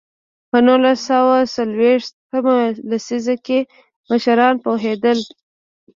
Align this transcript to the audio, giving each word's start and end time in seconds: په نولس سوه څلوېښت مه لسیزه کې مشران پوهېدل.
په 0.49 0.57
نولس 0.67 0.99
سوه 1.11 1.35
څلوېښت 1.55 2.13
مه 2.45 2.57
لسیزه 2.89 3.35
کې 3.45 3.59
مشران 4.09 4.55
پوهېدل. 4.65 5.19